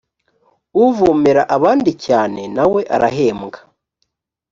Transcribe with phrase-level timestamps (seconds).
[0.85, 3.59] uvomera abandi cyane na we arahembwa